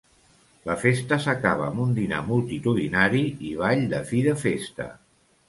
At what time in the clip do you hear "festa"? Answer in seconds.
0.83-1.19, 4.47-4.91